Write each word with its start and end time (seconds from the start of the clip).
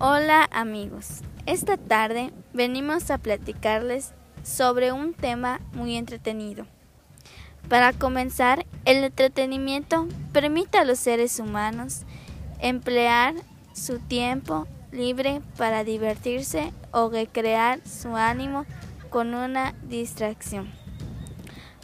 Hola 0.00 0.48
amigos, 0.52 1.22
esta 1.44 1.76
tarde 1.76 2.32
venimos 2.52 3.10
a 3.10 3.18
platicarles 3.18 4.14
sobre 4.44 4.92
un 4.92 5.12
tema 5.12 5.60
muy 5.72 5.96
entretenido. 5.96 6.68
Para 7.68 7.92
comenzar, 7.92 8.64
el 8.84 9.02
entretenimiento 9.02 10.06
permite 10.32 10.78
a 10.78 10.84
los 10.84 11.00
seres 11.00 11.40
humanos 11.40 12.02
emplear 12.60 13.34
su 13.72 13.98
tiempo 13.98 14.68
libre 14.92 15.42
para 15.56 15.82
divertirse 15.82 16.72
o 16.92 17.10
recrear 17.10 17.80
su 17.84 18.14
ánimo 18.14 18.66
con 19.10 19.34
una 19.34 19.74
distracción. 19.82 20.70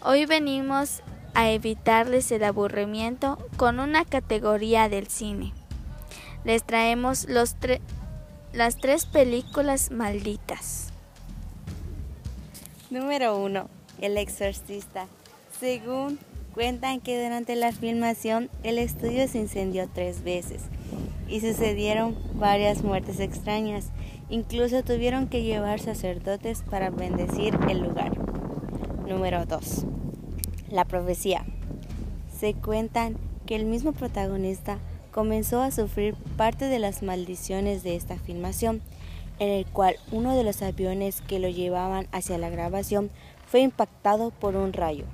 Hoy 0.04 0.24
venimos 0.26 1.02
a 1.34 1.50
evitarles 1.50 2.30
el 2.30 2.44
aburrimiento 2.44 3.38
con 3.56 3.80
una 3.80 4.04
categoría 4.04 4.88
del 4.88 5.08
cine. 5.08 5.53
Les 6.44 6.62
traemos 6.62 7.26
los 7.29 7.57
las 8.54 8.76
tres 8.76 9.04
películas 9.04 9.90
malditas. 9.90 10.93
Número 12.89 13.36
1. 13.36 13.68
El 14.00 14.17
exorcista. 14.17 15.08
Según 15.58 16.21
cuentan 16.54 17.00
que 17.00 17.21
durante 17.21 17.57
la 17.57 17.72
filmación 17.72 18.50
el 18.62 18.79
estudio 18.79 19.26
se 19.26 19.39
incendió 19.39 19.89
tres 19.93 20.22
veces 20.22 20.62
y 21.29 21.40
sucedieron 21.40 22.17
varias 22.35 22.85
muertes 22.85 23.18
extrañas. 23.18 23.86
Incluso 24.31 24.84
tuvieron 24.84 25.26
que 25.26 25.43
llevar 25.43 25.81
sacerdotes 25.81 26.62
para 26.62 26.90
bendecir 26.90 27.59
el 27.68 27.81
lugar. 27.81 28.17
Número 29.09 29.46
2. 29.46 29.84
La 30.71 30.84
profecía. 30.84 31.45
Se 32.39 32.55
cuentan 32.55 33.17
que 33.47 33.56
el 33.56 33.64
mismo 33.64 33.92
protagonista 33.92 34.78
comenzó 35.14 35.62
a 35.62 35.70
sufrir 35.70 36.17
parte 36.36 36.64
de 36.64 36.81
las 36.81 37.05
maldiciones 37.05 37.84
de 37.84 37.95
esta 37.95 38.19
filmación, 38.19 38.83
en 39.39 39.48
el 39.48 39.65
cual 39.65 39.95
uno 40.11 40.37
de 40.37 40.43
los 40.43 40.61
aviones 40.61 41.21
que 41.21 41.39
lo 41.39 41.48
llevaban 41.48 42.09
hacia 42.11 42.37
la 42.37 42.51
grabación 42.51 43.12
fue 43.47 43.61
impactado 43.61 44.33
por 44.33 44.56
un 44.56 44.73
rayo. 44.73 45.05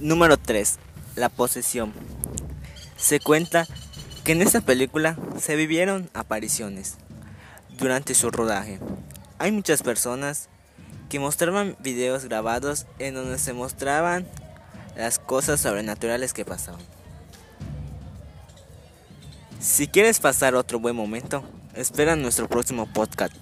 Número 0.00 0.36
3. 0.36 0.80
La 1.14 1.28
posesión. 1.28 1.92
Se 2.96 3.20
cuenta 3.20 3.68
que 4.24 4.32
en 4.32 4.42
esta 4.42 4.62
película 4.62 5.16
se 5.38 5.54
vivieron 5.54 6.10
apariciones 6.12 6.96
durante 7.78 8.14
su 8.14 8.32
rodaje. 8.32 8.80
Hay 9.38 9.52
muchas 9.52 9.84
personas 9.84 10.48
que 11.08 11.20
mostraban 11.20 11.76
videos 11.78 12.24
grabados 12.24 12.86
en 12.98 13.14
donde 13.14 13.38
se 13.38 13.52
mostraban 13.52 14.26
las 14.96 15.18
cosas 15.18 15.60
sobrenaturales 15.60 16.32
que 16.32 16.44
pasaban. 16.44 16.80
Si 19.60 19.88
quieres 19.88 20.20
pasar 20.20 20.54
otro 20.54 20.78
buen 20.78 20.94
momento, 20.94 21.42
espera 21.74 22.16
nuestro 22.16 22.48
próximo 22.48 22.86
podcast. 22.92 23.34